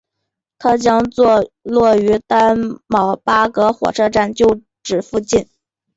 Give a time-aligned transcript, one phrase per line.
[0.57, 2.57] 它将坐落于丹
[2.87, 5.47] 戎巴葛火车站旧址附近。